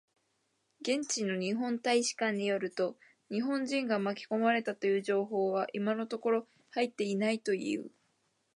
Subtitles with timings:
[0.81, 2.97] 現地の日本大使館によると、
[3.29, 7.91] 日本人が巻き込まれたという情報は今のところ入っていないという。